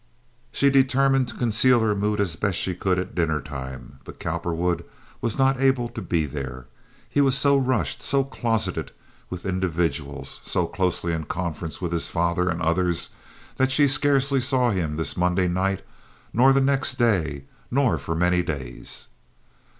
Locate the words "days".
18.41-19.07